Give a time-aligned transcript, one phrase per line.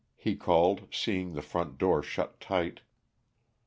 [0.15, 2.81] he called, seeing the front door shut tight.